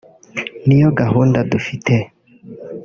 ni 0.65 0.75
yo 0.81 0.89
gahunda 0.99 1.39
dufite 1.51 1.93